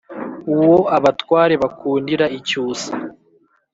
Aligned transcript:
Uwo 0.53 0.77
abatware 0.97 1.55
bakundira 1.63 2.25
icyusa 2.37 2.91